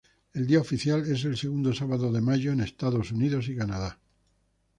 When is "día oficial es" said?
0.47-1.25